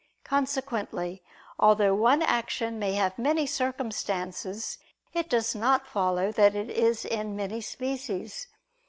[0.23, 1.21] Consequently,
[1.59, 4.79] although one action may have many circumstances,
[5.13, 8.47] it does not follow that it is in many species.